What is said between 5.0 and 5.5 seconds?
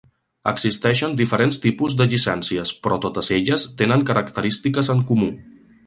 comú.